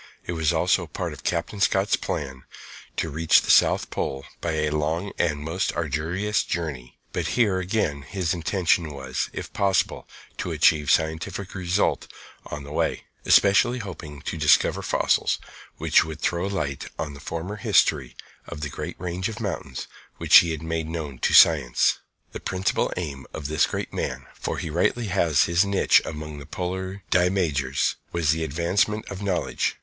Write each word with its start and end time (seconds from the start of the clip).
It 0.25 0.31
was 0.31 0.51
also 0.51 0.87
part 0.87 1.13
of 1.13 1.23
Captain 1.23 1.59
Scott's 1.59 1.95
plan 1.95 2.41
to 2.97 3.11
reach 3.11 3.43
the 3.43 3.51
South 3.51 3.91
Pole 3.91 4.25
by 4.41 4.53
a 4.53 4.71
long 4.71 5.11
and 5.19 5.41
most 5.43 5.71
arduous 5.75 6.41
journey, 6.43 6.97
but 7.13 7.27
here 7.37 7.59
again 7.59 8.01
his 8.01 8.33
intention 8.33 8.95
was, 8.95 9.29
if 9.31 9.53
possible, 9.53 10.07
to 10.39 10.51
achieve 10.51 10.89
scientific 10.89 11.53
results 11.53 12.07
on 12.47 12.63
the 12.63 12.71
way, 12.71 13.03
especially 13.27 13.77
hoping 13.77 14.23
to 14.23 14.37
discover 14.39 14.81
fossils 14.81 15.37
which 15.77 16.03
would 16.03 16.19
throw 16.19 16.47
light 16.47 16.87
on 16.97 17.13
the 17.13 17.19
former 17.19 17.57
history 17.57 18.15
of 18.47 18.61
the 18.61 18.69
great 18.69 18.99
range 18.99 19.29
of 19.29 19.39
mountains 19.39 19.85
which 20.17 20.37
he 20.37 20.49
had 20.49 20.63
made 20.63 20.89
known 20.89 21.19
to 21.19 21.31
science. 21.35 21.99
The 22.31 22.39
principal 22.39 22.91
aim 22.97 23.27
of 23.35 23.45
this 23.45 23.67
great 23.67 23.93
man, 23.93 24.25
for 24.33 24.57
he 24.57 24.71
rightly 24.71 25.05
has 25.09 25.43
his 25.43 25.63
niche 25.63 26.01
among 26.03 26.39
the 26.39 26.47
polar 26.47 27.03
Dii 27.11 27.31
Majores, 27.31 27.97
was 28.11 28.31
the 28.31 28.43
advancement 28.43 29.07
of 29.11 29.21
knowledge. 29.21 29.75